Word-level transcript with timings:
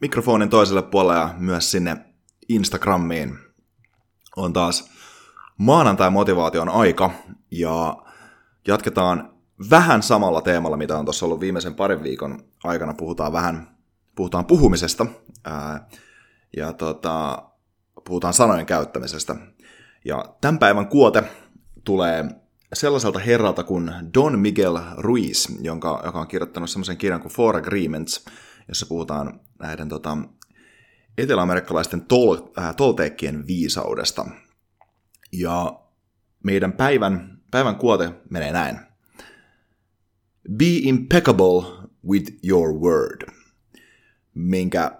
mikrofonin 0.00 0.48
toiselle 0.48 0.82
puolelle 0.82 1.20
ja 1.20 1.34
myös 1.38 1.70
sinne 1.70 1.96
Instagramiin. 2.48 3.38
On 4.36 4.52
taas 4.52 4.90
maanantai-motivaation 5.58 6.68
aika 6.68 7.10
ja 7.50 7.96
jatketaan 8.68 9.30
vähän 9.70 10.02
samalla 10.02 10.42
teemalla, 10.42 10.76
mitä 10.76 10.98
on 10.98 11.04
tuossa 11.04 11.26
ollut 11.26 11.40
viimeisen 11.40 11.74
parin 11.74 12.02
viikon 12.02 12.44
aikana. 12.64 12.94
Puhutaan 12.94 13.32
vähän 13.32 13.76
puhutaan 14.14 14.44
puhumisesta 14.44 15.06
ää, 15.44 15.88
ja 16.56 16.72
tota, 16.72 17.42
puhutaan 18.04 18.34
sanojen 18.34 18.66
käyttämisestä. 18.66 19.36
Ja 20.04 20.24
tämän 20.40 20.58
päivän 20.58 20.86
kuote 20.86 21.22
tulee 21.84 22.24
sellaiselta 22.72 23.18
herralta 23.18 23.64
kuin 23.64 23.92
Don 24.14 24.38
Miguel 24.38 24.78
Ruiz, 24.96 25.48
jonka, 25.60 26.02
joka 26.04 26.20
on 26.20 26.28
kirjoittanut 26.28 26.70
semmoisen 26.70 26.96
kirjan 26.96 27.20
kuin 27.20 27.32
Four 27.32 27.56
Agreements– 27.56 28.24
jossa 28.68 28.86
puhutaan 28.86 29.40
näiden 29.58 29.88
tota, 29.88 30.18
eteläamerikkalaisten 31.18 32.00
tol, 32.00 32.36
äh, 32.58 32.76
tolteekkien 32.76 33.46
viisaudesta. 33.46 34.26
Ja 35.32 35.80
meidän 36.44 36.72
päivän, 36.72 37.40
päivän 37.50 37.76
kuote 37.76 38.10
menee 38.30 38.52
näin. 38.52 38.78
Be 40.56 40.66
impeccable 40.68 41.86
with 42.08 42.32
your 42.44 42.72
word. 42.72 43.30
Minkä 44.34 44.90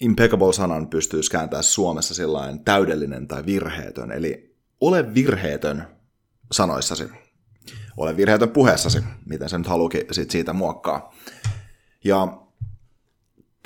impeccable-sanan 0.00 0.88
pystyy 0.88 1.20
kääntämään 1.30 1.64
Suomessa 1.64 2.14
sellainen 2.14 2.64
täydellinen 2.64 3.28
tai 3.28 3.46
virheetön. 3.46 4.12
Eli 4.12 4.56
ole 4.80 5.14
virheetön 5.14 5.86
sanoissasi. 6.52 7.08
Ole 7.96 8.16
virheetön 8.16 8.50
puheessasi, 8.50 8.98
miten 9.26 9.48
se 9.48 9.58
nyt 9.58 9.66
haluukin 9.66 10.02
siitä 10.10 10.52
muokkaa. 10.52 11.14
Ja 12.04 12.45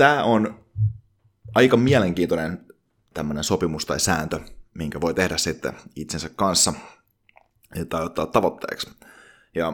tämä 0.01 0.25
on 0.25 0.55
aika 1.55 1.77
mielenkiintoinen 1.77 2.67
tämmöinen 3.15 3.45
sopimus 3.45 3.87
tai 3.87 4.01
sääntö, 4.01 4.41
minkä 4.75 5.01
voi 5.01 5.15
tehdä 5.15 5.37
sitten 5.37 5.73
itsensä 5.97 6.29
kanssa 6.37 6.73
tai 7.89 8.05
ottaa 8.05 8.27
tavoitteeksi. 8.27 8.91
Ja 9.55 9.73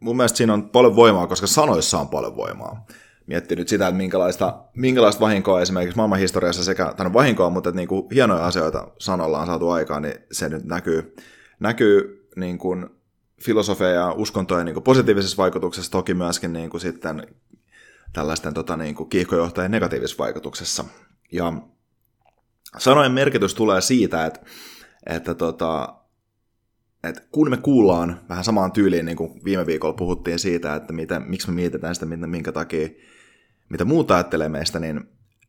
mun 0.00 0.16
mielestä 0.16 0.36
siinä 0.36 0.54
on 0.54 0.70
paljon 0.70 0.96
voimaa, 0.96 1.26
koska 1.26 1.46
sanoissa 1.46 1.98
on 1.98 2.08
paljon 2.08 2.36
voimaa. 2.36 2.86
Mietti 3.26 3.56
nyt 3.56 3.68
sitä, 3.68 3.88
että 3.88 3.96
minkälaista, 3.96 4.64
minkälaista 4.74 5.20
vahinkoa 5.20 5.60
esimerkiksi 5.60 5.96
maailman 5.96 6.18
historiassa 6.18 6.64
sekä 6.64 6.94
tänne 6.96 7.12
vahinkoa, 7.12 7.50
mutta 7.50 7.68
että 7.68 7.76
niin 7.76 7.88
kuin 7.88 8.06
hienoja 8.14 8.46
asioita 8.46 8.88
sanolla 8.98 9.40
on 9.40 9.46
saatu 9.46 9.70
aikaan, 9.70 10.02
niin 10.02 10.14
se 10.32 10.48
nyt 10.48 10.64
näkyy, 10.64 11.16
näkyy 11.60 12.28
niin 12.36 12.58
kuin 12.58 12.86
filosofia 13.40 13.88
ja 13.88 14.12
uskontojen 14.12 14.64
niin 14.66 14.74
kuin 14.74 14.84
positiivisessa 14.84 15.36
vaikutuksessa, 15.36 15.92
toki 15.92 16.14
myöskin 16.14 16.52
niin 16.52 16.70
kuin 16.70 16.80
sitten 16.80 17.26
tällaisten 18.12 18.54
tota, 18.54 18.76
niin 18.76 18.94
kuin 18.94 19.08
kiihkojohtajien 19.08 19.70
negatiivisessa 19.70 20.18
vaikutuksessa. 20.24 20.84
Ja 21.32 21.52
sanojen 22.78 23.12
merkitys 23.12 23.54
tulee 23.54 23.80
siitä, 23.80 24.26
että, 24.26 24.40
että, 25.06 25.34
tota, 25.34 25.94
että 27.04 27.22
kun 27.30 27.50
me 27.50 27.56
kuullaan 27.56 28.20
vähän 28.28 28.44
samaan 28.44 28.72
tyyliin, 28.72 29.06
niin 29.06 29.16
kuin 29.16 29.44
viime 29.44 29.66
viikolla 29.66 29.96
puhuttiin 29.96 30.38
siitä, 30.38 30.74
että 30.74 30.92
mitä, 30.92 31.20
miksi 31.20 31.48
me 31.48 31.54
mietitään 31.54 31.94
sitä, 31.94 32.06
minkä 32.06 32.52
takia, 32.52 32.88
mitä 33.68 33.84
muuta 33.84 34.14
ajattelee 34.14 34.48
meistä, 34.48 34.78
niin, 34.78 35.00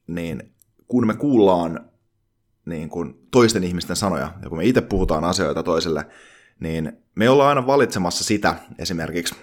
niin 0.07 0.55
kun 0.87 1.07
me 1.07 1.13
kuullaan 1.13 1.89
niin 2.65 2.89
kuin 2.89 3.27
toisten 3.31 3.63
ihmisten 3.63 3.95
sanoja, 3.95 4.33
ja 4.43 4.49
kun 4.49 4.57
me 4.57 4.65
itse 4.65 4.81
puhutaan 4.81 5.23
asioita 5.23 5.63
toiselle, 5.63 6.07
niin 6.59 6.91
me 7.15 7.29
ollaan 7.29 7.49
aina 7.49 7.67
valitsemassa 7.67 8.23
sitä 8.23 8.55
esimerkiksi, 8.79 9.35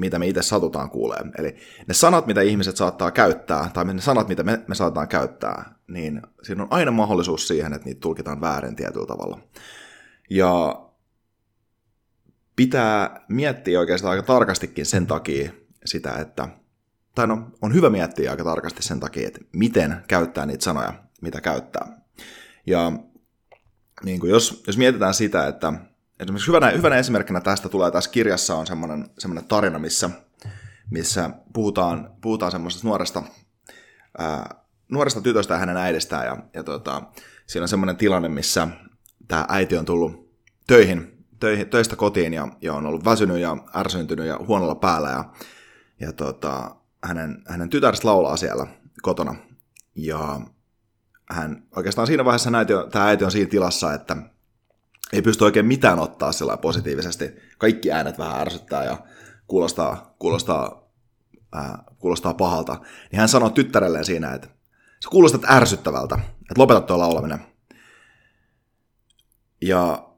mitä 0.00 0.18
me 0.18 0.28
itse 0.28 0.42
satutaan 0.42 0.90
kuulee. 0.90 1.20
Eli 1.38 1.56
ne 1.86 1.94
sanat, 1.94 2.26
mitä 2.26 2.40
ihmiset 2.40 2.76
saattaa 2.76 3.10
käyttää, 3.10 3.70
tai 3.74 3.84
ne 3.84 4.00
sanat, 4.00 4.28
mitä 4.28 4.42
me, 4.42 4.60
me 4.66 4.74
saataan 4.74 5.08
käyttää, 5.08 5.74
niin 5.88 6.22
siinä 6.42 6.62
on 6.62 6.68
aina 6.70 6.90
mahdollisuus 6.90 7.48
siihen, 7.48 7.72
että 7.72 7.86
niitä 7.86 8.00
tulkitaan 8.00 8.40
väärin 8.40 8.76
tietyllä 8.76 9.06
tavalla. 9.06 9.38
Ja 10.30 10.82
pitää 12.56 13.24
miettiä 13.28 13.80
oikeastaan 13.80 14.10
aika 14.10 14.22
tarkastikin 14.22 14.86
sen 14.86 15.06
takia 15.06 15.52
sitä, 15.84 16.12
että, 16.12 16.48
tai 17.14 17.26
no, 17.26 17.50
on 17.62 17.74
hyvä 17.74 17.90
miettiä 17.90 18.30
aika 18.30 18.44
tarkasti 18.44 18.82
sen 18.82 19.00
takia, 19.00 19.28
että 19.28 19.40
miten 19.52 19.96
käyttää 20.08 20.46
niitä 20.46 20.64
sanoja, 20.64 20.92
mitä 21.20 21.40
käyttää. 21.40 22.00
Ja 22.66 22.92
niin 24.04 24.20
kuin 24.20 24.30
jos, 24.30 24.62
jos 24.66 24.78
mietitään 24.78 25.14
sitä, 25.14 25.46
että 25.46 25.72
Esimerkiksi 26.20 26.48
hyvänä, 26.48 26.70
hyvänä 26.70 26.96
esimerkkinä 26.96 27.40
tästä 27.40 27.68
tulee 27.68 27.90
tässä 27.90 28.10
kirjassa 28.10 28.54
on 28.54 28.66
semmoinen, 28.66 29.10
semmoinen 29.18 29.48
tarina, 29.48 29.78
missä, 29.78 30.10
missä 30.90 31.30
puhutaan, 31.52 32.10
puhutaan 32.20 32.52
semmoisesta 32.52 32.88
nuoresta, 32.88 33.22
ää, 34.18 34.54
nuoresta 34.88 35.20
tytöstä 35.20 35.54
ja 35.54 35.58
hänen 35.58 35.76
äidistään. 35.76 36.26
Ja, 36.26 36.36
ja 36.54 36.62
tota, 36.62 37.02
siinä 37.46 37.64
on 37.64 37.68
semmoinen 37.68 37.96
tilanne, 37.96 38.28
missä 38.28 38.68
tämä 39.28 39.44
äiti 39.48 39.76
on 39.76 39.84
tullut 39.84 40.30
töihin, 40.66 41.24
töihin 41.40 41.68
töistä 41.70 41.96
kotiin 41.96 42.34
ja, 42.34 42.48
ja 42.62 42.74
on 42.74 42.86
ollut 42.86 43.04
väsynyt 43.04 43.38
ja 43.38 43.56
ärsyntynyt 43.76 44.26
ja 44.26 44.38
huonolla 44.46 44.74
päällä. 44.74 45.10
Ja, 45.10 45.24
ja 46.00 46.12
tota, 46.12 46.76
hänen, 47.04 47.42
hänen 47.48 47.70
tytärestä 47.70 48.08
laulaa 48.08 48.36
siellä 48.36 48.66
kotona. 49.02 49.34
Ja 49.94 50.40
hän 51.30 51.62
oikeastaan 51.76 52.06
siinä 52.06 52.24
vaiheessa 52.24 52.50
äiti 52.58 52.72
tämä 52.90 53.06
äiti 53.06 53.24
on 53.24 53.30
siinä 53.30 53.50
tilassa, 53.50 53.94
että 53.94 54.16
ei 55.12 55.22
pysty 55.22 55.44
oikein 55.44 55.66
mitään 55.66 55.98
ottaa 55.98 56.32
sillä 56.32 56.56
positiivisesti. 56.56 57.24
Kaikki 57.58 57.92
äänet 57.92 58.18
vähän 58.18 58.40
ärsyttää 58.40 58.84
ja 58.84 58.98
kuulostaa, 59.46 60.14
kuulostaa, 60.18 60.90
ää, 61.52 61.82
kuulostaa 61.98 62.34
pahalta. 62.34 62.76
Niin 63.12 63.20
hän 63.20 63.28
sanoi 63.28 63.50
tyttärelleen 63.50 64.04
siinä, 64.04 64.34
että 64.34 64.48
sä 65.04 65.08
kuulostat 65.10 65.50
ärsyttävältä, 65.50 66.14
että 66.14 66.54
lopeta 66.58 66.80
tuo 66.80 66.98
laulaminen. 66.98 67.38
Ja 69.62 70.08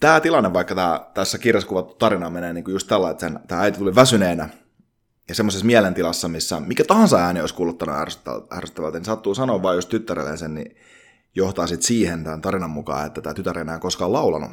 tämä 0.00 0.20
tilanne, 0.20 0.52
vaikka 0.52 0.74
tää, 0.74 1.10
tässä 1.14 1.38
kirjassa 1.38 1.68
kuvattu 1.68 1.94
tarina 1.94 2.30
menee 2.30 2.52
niin 2.52 2.64
kuin 2.64 2.72
just 2.72 2.88
tällä, 2.88 3.10
että 3.10 3.20
sen, 3.20 3.40
tämä 3.48 3.60
äiti 3.60 3.78
tuli 3.78 3.94
väsyneenä 3.94 4.48
ja 5.28 5.34
semmoisessa 5.34 5.66
mielentilassa, 5.66 6.28
missä 6.28 6.60
mikä 6.60 6.84
tahansa 6.84 7.18
ääni 7.18 7.40
olisi 7.40 7.54
kuuluttanut 7.54 7.96
ärsyttävältä, 8.52 8.98
niin 8.98 9.04
sattuu 9.04 9.34
sanoa 9.34 9.62
vain 9.62 9.76
just 9.76 9.88
tyttärelleen 9.88 10.38
sen, 10.38 10.54
niin 10.54 10.76
johtaa 11.34 11.66
sitten 11.66 11.86
siihen 11.86 12.24
tämän 12.24 12.40
tarinan 12.40 12.70
mukaan, 12.70 13.06
että 13.06 13.20
tämä 13.20 13.34
tytär 13.34 13.58
ei 13.58 13.62
enää 13.62 13.78
koskaan 13.78 14.12
laulanut. 14.12 14.50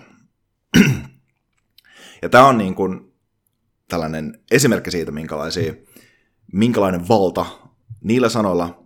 ja 2.22 2.30
tämä 2.30 2.48
on 2.48 2.58
niin 2.58 2.76
kuin 2.76 3.14
tällainen 3.88 4.40
esimerkki 4.52 4.92
siitä, 4.92 5.12
minkälaisia, 5.12 5.74
minkälainen 6.54 7.08
valta 7.08 7.46
niillä 8.04 8.30
sanoilla, 8.30 8.86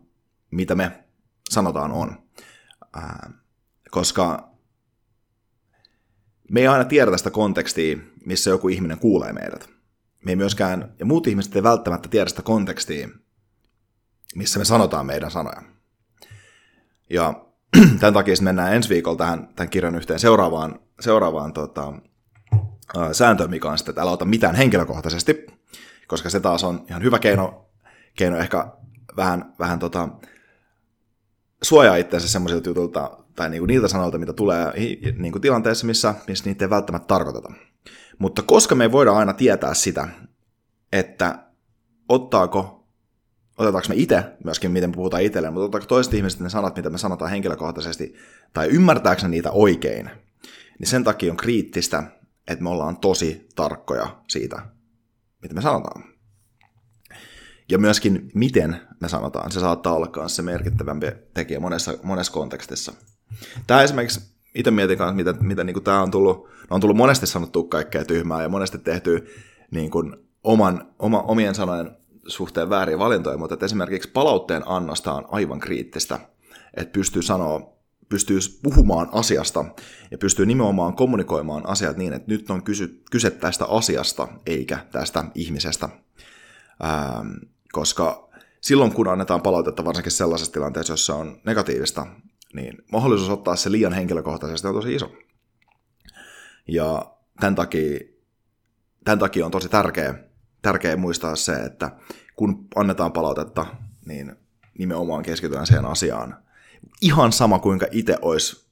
mitä 0.52 0.76
me 0.76 1.04
sanotaan 1.50 1.92
on. 1.92 2.18
Ää, 2.94 3.30
koska 3.92 4.56
me 6.52 6.60
ei 6.60 6.68
aina 6.68 6.86
tiedä 6.86 7.18
sitä 7.18 7.32
kontekstia, 7.32 7.98
missä 8.26 8.50
joku 8.50 8.68
ihminen 8.68 9.00
kuulee 9.00 9.34
meidät. 9.34 9.70
Me 10.26 10.32
ei 10.32 10.36
myöskään, 10.36 10.96
ja 11.00 11.06
muut 11.06 11.28
ihmiset 11.28 11.56
ei 11.56 11.64
välttämättä 11.64 12.10
tiedä 12.10 12.30
sitä 12.30 12.42
kontekstia, 12.42 13.10
missä 14.36 14.60
me 14.60 14.66
sanotaan 14.66 15.06
meidän 15.06 15.32
sanoja. 15.32 15.62
Ja 17.10 17.45
tämän 18.00 18.14
takia 18.14 18.36
mennään 18.42 18.74
ensi 18.74 18.90
viikolla 18.90 19.18
tähän, 19.18 19.48
tämän 19.56 19.70
kirjan 19.70 19.96
yhteen 19.96 20.20
seuraavaan, 20.20 20.80
seuraavaan 21.00 21.54
tota, 21.54 21.94
sääntöön, 23.12 23.50
mikä 23.50 23.70
on 23.70 23.78
sitten, 23.78 23.92
että 23.92 24.02
älä 24.02 24.12
ota 24.12 24.26
mitään 24.26 24.56
henkilökohtaisesti, 24.56 25.46
koska 26.08 26.30
se 26.30 26.40
taas 26.40 26.64
on 26.64 26.86
ihan 26.90 27.04
hyvä 27.04 27.20
keino, 27.20 27.70
keino 28.18 28.38
ehkä 28.38 28.68
vähän, 29.18 29.54
vähän 29.60 29.80
tota, 29.80 30.10
suojaa 31.62 31.96
itseänsä 31.96 32.28
semmoisilta 32.28 32.70
jutulta, 32.70 33.18
tai 33.36 33.50
niinku 33.50 33.66
niiltä 33.66 33.88
sanoilta, 33.88 34.18
mitä 34.18 34.34
tulee 34.34 34.74
niinku 35.18 35.40
tilanteessa, 35.40 35.88
missä, 35.88 36.16
missä 36.28 36.46
niitä 36.46 36.66
ei 36.66 36.70
välttämättä 36.70 37.08
tarkoiteta. 37.08 37.54
Mutta 38.20 38.42
koska 38.42 38.76
me 38.76 38.84
ei 38.84 38.92
voida 38.92 39.12
aina 39.12 39.34
tietää 39.34 39.74
sitä, 39.74 40.08
että 40.92 41.40
ottaako, 42.10 42.85
otetaanko 43.58 43.90
me 43.90 43.96
itse 43.96 44.24
myöskin, 44.44 44.72
miten 44.72 44.90
me 44.90 44.96
puhutaan 44.96 45.24
itselleen, 45.24 45.54
mutta 45.54 45.66
ottaako 45.66 45.86
toiset 45.86 46.14
ihmiset 46.14 46.40
ne 46.40 46.50
sanat, 46.50 46.76
mitä 46.76 46.90
me 46.90 46.98
sanotaan 46.98 47.32
henkilökohtaisesti, 47.32 48.16
tai 48.54 48.68
ymmärtääkö 48.68 49.22
ne 49.22 49.28
niitä 49.28 49.52
oikein, 49.52 50.10
niin 50.80 50.88
sen 50.88 51.04
takia 51.04 51.32
on 51.32 51.38
kriittistä, 51.38 52.04
että 52.48 52.64
me 52.64 52.70
ollaan 52.70 52.98
tosi 52.98 53.48
tarkkoja 53.56 54.22
siitä, 54.28 54.62
mitä 55.42 55.56
me 55.56 55.62
sanotaan. 55.62 56.04
Ja 57.70 57.78
myöskin 57.78 58.32
miten 58.34 58.82
me 59.00 59.10
sanotaan, 59.10 59.52
se 59.52 59.60
saattaa 59.60 59.94
olla 59.94 60.10
myös 60.16 60.36
se 60.36 60.42
merkittävämpi 60.42 61.08
tekijä 61.34 61.60
monessa, 61.60 61.94
monessa 62.04 62.34
kontekstissa. 62.34 62.94
Tämä 63.68 63.82
esimerkiksi, 63.82 64.22
itse 64.56 64.72
mietin 64.72 64.98
kanssa, 64.98 65.16
mitä, 65.16 65.34
mitä 65.34 65.64
niin 65.64 65.84
tämä 65.84 66.02
on 66.02 66.12
tullut, 66.12 66.50
on 66.70 66.82
tullut 66.82 66.98
monesti 66.98 67.28
sanottu 67.28 67.64
kaikkea 67.64 68.06
tyhmää 68.06 68.42
ja 68.42 68.50
monesti 68.50 68.78
tehty 68.78 69.28
niin 69.72 69.92
kuin 69.92 70.16
oman, 70.44 70.88
oma, 71.00 71.22
omien 71.22 71.56
sanojen 71.56 71.92
suhteen 72.28 72.70
vääriä 72.70 73.00
valintoja, 73.00 73.38
mutta 73.38 73.54
että 73.54 73.66
esimerkiksi 73.66 74.10
palautteen 74.10 74.64
annosta 74.66 75.14
on 75.14 75.26
aivan 75.32 75.60
kriittistä, 75.60 76.20
että 76.74 76.92
pystyy 76.92 77.22
sanoa, 77.22 77.76
pystyy 78.10 78.40
puhumaan 78.64 79.10
asiasta 79.12 79.66
ja 80.12 80.18
pystyy 80.18 80.46
nimenomaan 80.46 80.96
kommunikoimaan 80.96 81.70
asiat 81.70 81.98
niin, 81.98 82.14
että 82.14 82.32
nyt 82.32 82.50
on 82.50 82.64
kysy, 82.64 83.04
kyse 83.12 83.32
tästä 83.32 83.66
asiasta 83.66 84.28
eikä 84.46 84.86
tästä 84.92 85.24
ihmisestä. 85.36 85.90
Ähm, 86.84 87.32
koska 87.72 88.30
silloin 88.62 88.92
kun 88.92 89.08
annetaan 89.08 89.42
palautetta 89.42 89.86
varsinkin 89.86 90.12
sellaisessa 90.12 90.54
tilanteessa, 90.54 90.94
jossa 90.94 91.16
on 91.16 91.42
negatiivista, 91.46 92.08
niin 92.54 92.78
mahdollisuus 92.92 93.30
ottaa 93.30 93.56
se 93.56 93.72
liian 93.72 93.94
henkilökohtaisesti 93.94 94.68
on 94.68 94.74
tosi 94.74 94.96
iso. 94.96 95.12
Ja 96.68 97.12
tämän 97.40 97.56
takia, 97.56 98.00
tämän 99.04 99.20
takia 99.20 99.46
on 99.46 99.52
tosi 99.52 99.70
tärkeä, 99.70 100.16
tärkeä 100.66 100.98
muistaa 100.98 101.36
se, 101.36 101.54
että 101.54 101.92
kun 102.36 102.68
annetaan 102.76 103.12
palautetta, 103.12 103.66
niin 104.06 104.36
nimenomaan 104.78 105.24
keskitytään 105.24 105.68
siihen 105.68 105.86
asiaan. 105.86 106.38
Ihan 107.02 107.32
sama 107.32 107.60
kuinka 107.60 107.86
itse 107.92 108.18
olisi 108.22 108.70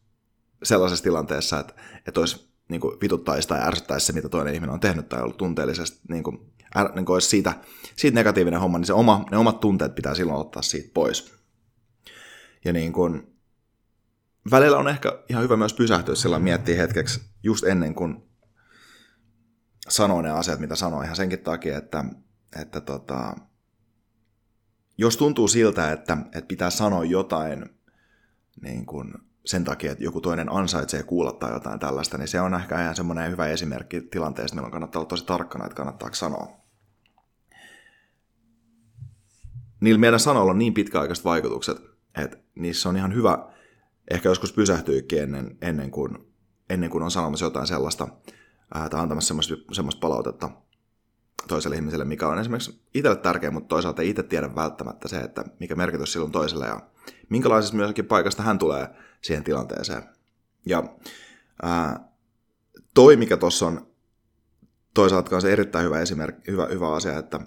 sellaisessa 0.64 1.04
tilanteessa, 1.04 1.60
että, 1.60 1.74
että 2.08 2.20
olisi 2.20 2.50
niin 2.70 2.82
kuin 2.82 2.98
vituttaisi 3.02 3.48
tai 3.48 3.68
ärsyttäisi 3.68 4.06
se, 4.06 4.14
mitä 4.14 4.30
toinen 4.30 4.54
ihminen 4.54 4.74
on 4.74 4.80
tehnyt 4.80 5.10
tai 5.10 5.22
ollut 5.22 5.38
tunteellisesti, 5.38 6.00
niin 6.10 6.24
kuin, 6.24 6.54
är, 6.76 6.96
niin 6.96 7.06
kuin 7.06 7.14
olisi 7.14 7.30
siitä, 7.30 7.54
siitä 7.96 8.16
negatiivinen 8.16 8.60
homma, 8.60 8.78
niin 8.78 8.86
se 8.86 8.94
oma, 8.94 9.26
ne 9.32 9.38
omat 9.38 9.60
tunteet 9.60 9.96
pitää 9.96 10.16
silloin 10.16 10.40
ottaa 10.40 10.62
siitä 10.62 10.90
pois. 10.94 11.34
Ja 12.66 12.74
niin 12.74 12.94
kuin, 12.94 13.36
välillä 14.52 14.78
on 14.78 14.88
ehkä 14.88 15.20
ihan 15.30 15.44
hyvä 15.44 15.58
myös 15.58 15.74
pysähtyä 15.74 16.16
sillä 16.16 16.40
miettiä 16.40 16.78
hetkeksi 16.78 17.22
just 17.44 17.64
ennen 17.64 17.96
kuin 17.96 18.33
sanoo 19.90 20.22
ne 20.22 20.32
asiat, 20.32 20.60
mitä 20.60 20.76
sanoo, 20.76 21.02
ihan 21.02 21.16
senkin 21.16 21.40
takia, 21.40 21.78
että, 21.78 22.06
että 22.62 22.82
tota, 22.82 23.36
jos 24.98 25.18
tuntuu 25.18 25.48
siltä, 25.48 25.92
että, 25.92 26.18
että 26.26 26.48
pitää 26.48 26.70
sanoa 26.70 27.04
jotain 27.04 27.66
niin 28.62 28.86
kuin 28.86 29.14
sen 29.46 29.64
takia, 29.64 29.92
että 29.92 30.04
joku 30.04 30.22
toinen 30.22 30.52
ansaitsee 30.52 31.04
kuulla 31.04 31.32
tai 31.32 31.54
jotain 31.54 31.80
tällaista, 31.80 32.18
niin 32.18 32.28
se 32.28 32.42
on 32.42 32.54
ehkä 32.54 32.82
ihan 32.82 32.96
semmoinen 32.96 33.32
hyvä 33.32 33.48
esimerkki 33.48 34.02
tilanteesta, 34.02 34.56
milloin 34.56 34.72
kannattaa 34.72 35.00
olla 35.00 35.10
tosi 35.10 35.26
tarkkana, 35.26 35.66
että 35.66 35.76
kannattaako 35.76 36.16
sanoa. 36.16 36.48
Niillä 39.80 40.00
meidän 40.00 40.20
sanoilla 40.20 40.52
on 40.52 40.60
niin 40.60 40.74
pitkäaikaiset 40.74 41.26
vaikutukset, 41.26 41.78
että 42.18 42.38
niissä 42.56 42.90
on 42.90 42.98
ihan 42.98 43.14
hyvä 43.14 43.54
ehkä 44.12 44.30
joskus 44.30 44.54
pysähtyykin 44.54 45.24
ennen, 45.24 45.58
ennen, 45.62 45.92
kuin, 45.92 46.34
ennen 46.70 46.90
kuin 46.90 47.04
on 47.04 47.12
sanomassa 47.12 47.46
jotain 47.46 47.68
sellaista 47.68 48.08
ää, 48.74 48.90
tai 48.90 49.02
antamassa 49.02 49.28
semmoista, 49.28 49.56
semmoista 49.72 50.00
palautetta 50.00 50.50
toiselle 51.48 51.76
ihmiselle, 51.76 52.06
mikä 52.06 52.28
on 52.28 52.40
esimerkiksi 52.40 52.82
itselle 52.94 53.18
tärkeä, 53.18 53.52
mutta 53.52 53.68
toisaalta 53.68 54.02
ei 54.02 54.10
itse 54.10 54.24
tiedä 54.24 54.56
välttämättä 54.56 55.08
se, 55.08 55.18
että 55.18 55.46
mikä 55.60 55.76
merkitys 55.76 56.14
sillä 56.14 56.26
on 56.26 56.32
toiselle 56.32 56.68
ja 56.68 56.82
minkälaisesta 57.30 57.78
myöskin 57.78 58.06
paikasta 58.06 58.44
hän 58.44 58.60
tulee 58.60 58.88
siihen 59.22 59.44
tilanteeseen. 59.44 60.04
Ja 60.66 60.84
ää, 61.64 62.10
toi, 62.94 63.16
mikä 63.16 63.38
tuossa 63.38 63.68
on 63.68 63.88
toisaalta 64.94 65.42
se 65.42 65.54
erittäin 65.54 65.86
hyvä 65.86 66.00
esimerkki, 66.00 66.52
hyvä, 66.52 66.66
hyvä 66.66 66.94
asia, 66.94 67.18
että 67.18 67.40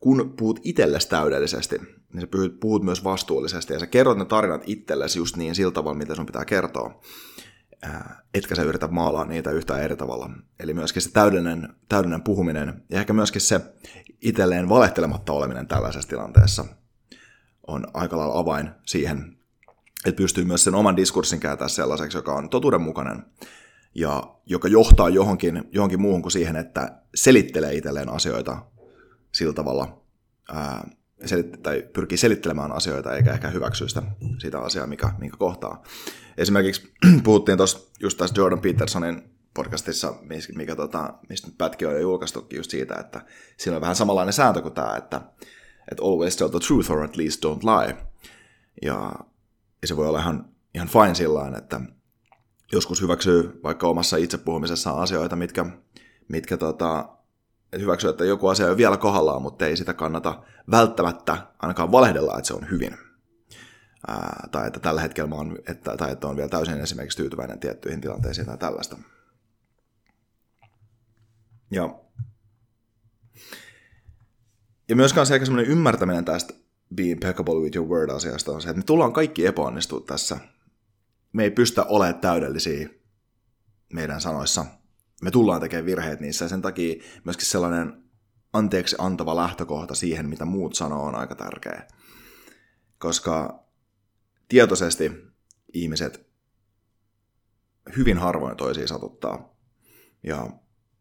kun 0.00 0.34
puhut 0.36 0.60
itsellesi 0.62 1.08
täydellisesti, 1.08 1.78
niin 2.12 2.20
sä 2.20 2.26
puhut 2.60 2.82
myös 2.82 3.04
vastuullisesti 3.04 3.72
ja 3.72 3.78
sä 3.78 3.86
kerrot 3.86 4.18
ne 4.18 4.24
tarinat 4.24 4.62
itsellesi 4.66 5.18
just 5.18 5.36
niin 5.36 5.54
sillä 5.54 5.72
tavalla, 5.72 5.98
mitä 5.98 6.14
sun 6.14 6.26
pitää 6.26 6.44
kertoa. 6.44 7.00
Etkä 8.34 8.54
sä 8.54 8.62
yritä 8.62 8.88
maalaa 8.88 9.24
niitä 9.24 9.50
yhtään 9.50 9.82
eri 9.82 9.96
tavalla. 9.96 10.30
Eli 10.60 10.74
myöskin 10.74 11.02
se 11.02 11.12
täydellinen, 11.12 11.68
täydellinen 11.88 12.22
puhuminen 12.22 12.82
ja 12.90 13.00
ehkä 13.00 13.12
myöskin 13.12 13.40
se 13.40 13.60
itselleen 14.20 14.68
valehtelematta 14.68 15.32
oleminen 15.32 15.68
tällaisessa 15.68 16.08
tilanteessa 16.08 16.64
on 17.66 17.86
aika 17.94 18.16
lailla 18.18 18.38
avain 18.38 18.70
siihen, 18.86 19.36
että 20.06 20.16
pystyy 20.16 20.44
myös 20.44 20.64
sen 20.64 20.74
oman 20.74 20.96
diskurssin 20.96 21.40
kääntää 21.40 21.68
sellaiseksi, 21.68 22.18
joka 22.18 22.34
on 22.34 22.50
totuudenmukainen 22.50 23.24
ja 23.94 24.22
joka 24.46 24.68
johtaa 24.68 25.08
johonkin, 25.08 25.64
johonkin 25.72 26.00
muuhun 26.00 26.22
kuin 26.22 26.32
siihen, 26.32 26.56
että 26.56 27.02
selittelee 27.14 27.74
itselleen 27.74 28.08
asioita 28.08 28.66
sillä 29.32 29.52
tavalla, 29.52 30.02
ää, 30.48 30.88
selit- 31.24 31.56
tai 31.62 31.84
pyrkii 31.92 32.18
selittelemään 32.18 32.72
asioita 32.72 33.16
eikä 33.16 33.32
ehkä 33.32 33.48
hyväksyä 33.48 33.88
sitä, 33.88 34.02
sitä 34.38 34.60
asiaa, 34.60 34.86
mikä, 34.86 35.10
minkä 35.18 35.36
kohtaa. 35.36 35.82
Esimerkiksi 36.36 36.92
puhuttiin 37.24 37.56
tuossa 37.58 37.78
just 38.00 38.18
tässä 38.18 38.34
Jordan 38.38 38.60
Petersonin 38.60 39.36
podcastissa, 39.54 40.14
mikä 40.54 40.76
tota, 40.76 41.14
mistä 41.28 41.48
pätki 41.58 41.86
on 41.86 41.92
jo 41.92 41.98
julkaistukin 41.98 42.56
just 42.56 42.70
siitä, 42.70 42.94
että 42.94 43.24
siinä 43.56 43.76
on 43.76 43.80
vähän 43.80 43.96
samanlainen 43.96 44.32
sääntö 44.32 44.62
kuin 44.62 44.74
tämä, 44.74 44.96
että, 44.96 45.20
että 45.90 46.02
always 46.02 46.36
tell 46.36 46.48
the 46.48 46.58
truth 46.66 46.90
or 46.90 47.02
at 47.02 47.16
least 47.16 47.44
don't 47.44 47.64
lie. 47.64 47.96
Ja, 48.82 49.12
ja 49.82 49.88
se 49.88 49.96
voi 49.96 50.08
olla 50.08 50.18
ihan, 50.18 50.48
ihan 50.74 50.88
fine 50.88 51.14
sillä 51.14 51.58
että 51.58 51.80
joskus 52.72 53.02
hyväksyy 53.02 53.60
vaikka 53.62 53.88
omassa 53.88 54.16
itsepuhumisessaan 54.16 55.02
asioita, 55.02 55.36
mitkä, 55.36 55.66
mitkä 56.28 56.56
tota, 56.56 57.15
hyväksyä, 57.72 58.10
että 58.10 58.24
joku 58.24 58.48
asia 58.48 58.70
on 58.70 58.76
vielä 58.76 58.96
kohdallaan, 58.96 59.42
mutta 59.42 59.66
ei 59.66 59.76
sitä 59.76 59.94
kannata 59.94 60.42
välttämättä 60.70 61.46
ainakaan 61.58 61.92
valehdella, 61.92 62.38
että 62.38 62.46
se 62.48 62.54
on 62.54 62.70
hyvin. 62.70 62.98
Ää, 64.08 64.48
tai 64.52 64.66
että 64.66 64.80
tällä 64.80 65.00
hetkellä 65.00 65.28
mä 65.28 65.34
oon, 65.34 65.58
että, 65.68 65.96
tai 65.96 66.12
että 66.12 66.26
on 66.26 66.36
vielä 66.36 66.48
täysin 66.48 66.80
esimerkiksi 66.80 67.16
tyytyväinen 67.18 67.60
tiettyihin 67.60 68.00
tilanteisiin 68.00 68.46
tai 68.46 68.58
tällaista. 68.58 68.96
Ja, 71.70 71.98
ja 74.88 74.96
myöskään 74.96 75.26
se 75.26 75.32
aika 75.32 75.46
semmoinen 75.46 75.72
ymmärtäminen 75.72 76.24
tästä 76.24 76.54
be 76.94 77.02
impeccable 77.02 77.54
with 77.54 77.76
your 77.76 77.88
word 77.88 78.10
asiasta 78.10 78.52
on 78.52 78.62
se, 78.62 78.68
että 78.68 78.78
me 78.78 78.84
tullaan 78.84 79.12
kaikki 79.12 79.46
epäonnistua 79.46 80.00
tässä. 80.00 80.38
Me 81.32 81.44
ei 81.44 81.50
pystytä 81.50 81.84
olemaan 81.84 82.20
täydellisiä 82.20 82.88
meidän 83.92 84.20
sanoissa– 84.20 84.64
me 85.22 85.30
tullaan 85.30 85.60
tekemään 85.60 85.86
virheet 85.86 86.20
niissä 86.20 86.44
ja 86.44 86.48
sen 86.48 86.62
takia 86.62 87.02
myöskin 87.24 87.46
sellainen 87.46 88.02
anteeksi 88.52 88.96
antava 88.98 89.36
lähtökohta 89.36 89.94
siihen, 89.94 90.28
mitä 90.28 90.44
muut 90.44 90.74
sanoo, 90.74 91.06
on 91.06 91.14
aika 91.14 91.34
tärkeä. 91.34 91.88
Koska 92.98 93.64
tietoisesti 94.48 95.12
ihmiset 95.72 96.26
hyvin 97.96 98.18
harvoin 98.18 98.56
toisiin 98.56 98.88
satuttaa. 98.88 99.56
Ja 100.22 100.50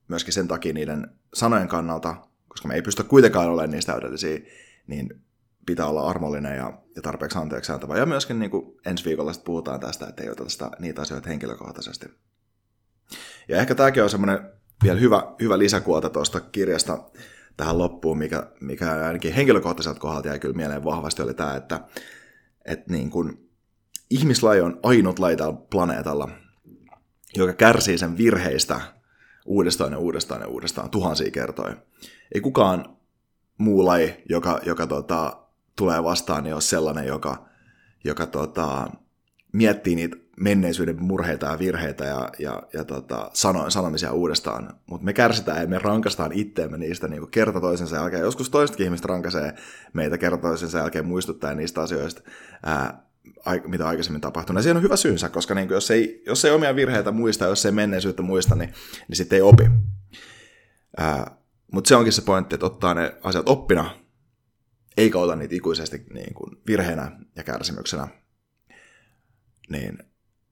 myöskin 0.07 0.33
sen 0.33 0.47
takia 0.47 0.73
niiden 0.73 1.07
sanojen 1.33 1.67
kannalta, 1.67 2.27
koska 2.47 2.67
me 2.67 2.75
ei 2.75 2.81
pysty 2.81 3.03
kuitenkaan 3.03 3.49
olemaan 3.49 3.71
niistä 3.71 3.91
täydellisiä, 3.91 4.39
niin 4.87 5.25
pitää 5.65 5.87
olla 5.87 6.09
armollinen 6.09 6.57
ja, 6.57 6.81
ja 6.95 7.01
tarpeeksi 7.01 7.37
anteeksi 7.37 7.71
antava. 7.71 7.97
Ja 7.97 8.05
myöskin 8.05 8.39
niin 8.39 8.51
kuin 8.51 8.77
ensi 8.85 9.05
viikolla 9.05 9.31
puhutaan 9.45 9.79
tästä, 9.79 10.07
että 10.07 10.23
ei 10.23 10.29
oteta 10.29 10.49
sitä, 10.49 10.71
niitä 10.79 11.01
asioita 11.01 11.29
henkilökohtaisesti. 11.29 12.05
Ja 13.47 13.57
ehkä 13.57 13.75
tämäkin 13.75 14.03
on 14.03 14.09
semmoinen 14.09 14.39
vielä 14.83 14.99
hyvä, 14.99 15.23
hyvä 15.41 15.57
lisäkuota 15.57 16.09
tuosta 16.09 16.39
kirjasta 16.39 17.03
tähän 17.57 17.77
loppuun, 17.77 18.17
mikä, 18.17 18.47
mikä 18.61 18.91
ainakin 18.91 19.33
henkilökohtaiselta 19.33 19.99
kohdalta 19.99 20.27
jäi 20.27 20.39
kyllä 20.39 20.55
mieleen 20.55 20.83
vahvasti, 20.83 21.21
oli 21.21 21.33
tämä, 21.33 21.55
että, 21.55 21.79
että 22.65 22.93
niin 22.93 23.09
kuin 23.09 23.49
ihmislaji 24.09 24.61
on 24.61 24.79
ainut 24.83 25.19
laji 25.19 25.37
tällä 25.37 25.57
planeetalla, 25.69 26.29
joka 27.35 27.53
kärsii 27.53 27.97
sen 27.97 28.17
virheistä 28.17 28.81
uudestaan 29.45 29.91
ja 29.91 29.97
uudestaan 29.97 30.41
ja 30.41 30.47
uudestaan 30.47 30.89
tuhansia 30.89 31.31
kertoja. 31.31 31.75
Ei 32.33 32.41
kukaan 32.41 32.97
muu 33.57 33.85
laji, 33.85 34.23
joka, 34.29 34.59
joka 34.65 34.87
tota, 34.87 35.37
tulee 35.75 36.03
vastaan, 36.03 36.43
niin 36.43 36.53
ole 36.53 36.61
sellainen, 36.61 37.07
joka, 37.07 37.45
joka 38.03 38.25
tota, 38.25 38.89
miettii 39.53 39.95
niitä 39.95 40.17
menneisyyden 40.35 41.03
murheita 41.03 41.45
ja 41.45 41.59
virheitä 41.59 42.05
ja, 42.05 42.29
ja, 42.39 42.63
ja 42.73 42.83
tota, 42.83 43.29
sano, 43.33 43.69
sanomisia 43.69 44.11
uudestaan. 44.11 44.73
Mutta 44.85 45.05
me 45.05 45.13
kärsitään 45.13 45.61
ja 45.61 45.67
me 45.67 45.79
rankastaan 45.79 46.31
itteemme 46.33 46.77
niistä 46.77 47.07
niin 47.07 47.31
kerta 47.31 47.61
toisensa 47.61 47.95
jälkeen. 47.95 48.21
Joskus 48.21 48.49
toistakin 48.49 48.85
ihmistä 48.85 49.07
rankasee 49.07 49.55
meitä 49.93 50.17
kerta 50.17 50.37
toisensa 50.37 50.77
jälkeen 50.77 51.05
muistuttaa 51.05 51.53
niistä 51.53 51.81
asioista, 51.81 52.21
ää, 52.63 53.05
mitä 53.67 53.87
aikaisemmin 53.87 54.21
tapahtunut. 54.21 54.59
Ja 54.59 54.63
siihen 54.63 54.77
on 54.77 54.83
hyvä 54.83 54.95
syynsä, 54.95 55.29
koska 55.29 55.55
niin 55.55 55.69
jos, 55.69 55.91
ei, 55.91 56.23
jos 56.25 56.45
ei 56.45 56.51
omia 56.51 56.75
virheitä 56.75 57.11
muista, 57.11 57.45
jos 57.45 57.65
ei 57.65 57.71
menneisyyttä 57.71 58.21
muista, 58.21 58.55
niin, 58.55 58.73
niin 59.07 59.15
sitten 59.15 59.35
ei 59.37 59.41
opi. 59.41 59.69
Mutta 61.71 61.87
se 61.87 61.95
onkin 61.95 62.13
se 62.13 62.21
pointti, 62.21 62.55
että 62.55 62.65
ottaa 62.65 62.93
ne 62.93 63.15
asiat 63.23 63.49
oppina, 63.49 63.99
eikä 64.97 65.19
ota 65.19 65.35
niitä 65.35 65.55
ikuisesti 65.55 66.05
niin 66.13 66.33
kuin 66.33 66.57
virheenä 66.67 67.11
ja 67.35 67.43
kärsimyksenä. 67.43 68.07
Niin 69.69 69.97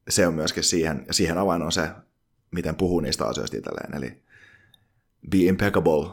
se 0.10 0.27
on 0.27 0.33
myöskin 0.33 0.63
siihen, 0.63 1.03
ja 1.07 1.13
siihen 1.13 1.38
avain 1.38 1.62
on 1.62 1.72
se, 1.72 1.89
miten 2.51 2.75
puhuu 2.75 3.00
niistä 3.00 3.25
asioista 3.25 3.57
itselleen. 3.57 3.95
Eli 3.95 4.24
be 5.29 5.38
impeccable 5.38 6.10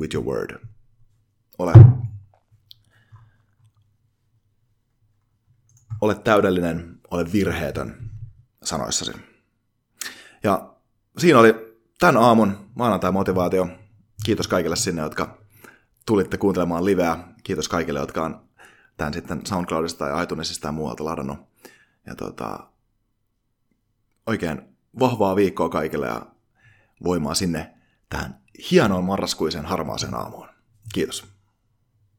with 0.00 0.14
your 0.14 0.26
word. 0.26 0.58
Ole, 1.58 1.72
ole 6.00 6.14
täydellinen, 6.14 7.00
ole 7.10 7.32
virheetön 7.32 8.10
sanoissasi. 8.62 9.12
Ja 10.42 10.74
siinä 11.18 11.38
oli 11.38 11.76
tämän 11.98 12.16
aamun 12.16 12.70
maanantai-motivaatio. 12.74 13.68
Kiitos 14.24 14.48
kaikille 14.48 14.76
sinne, 14.76 15.02
jotka 15.02 15.38
tulitte 16.06 16.36
kuuntelemaan 16.38 16.84
liveä. 16.84 17.18
Kiitos 17.44 17.68
kaikille, 17.68 18.00
jotka 18.00 18.24
on 18.24 18.48
tämän 18.96 19.14
sitten 19.14 19.46
SoundCloudista 19.46 19.98
tai 19.98 20.22
iTunesista 20.22 20.68
ja 20.68 20.72
muualta 20.72 21.04
ladannut. 21.04 21.38
Ja 22.06 22.14
tota, 22.14 22.70
oikein 24.26 24.62
vahvaa 24.98 25.36
viikkoa 25.36 25.68
kaikille 25.68 26.06
ja 26.06 26.26
voimaa 27.04 27.34
sinne 27.34 27.74
tähän 28.08 28.42
hienoon 28.70 29.04
marraskuisen 29.04 29.64
harmaaseen 29.64 30.14
aamuun. 30.14 30.48
Kiitos. 30.94 31.31